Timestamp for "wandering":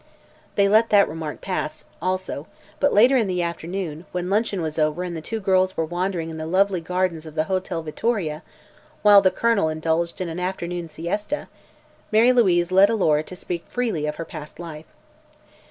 5.85-6.31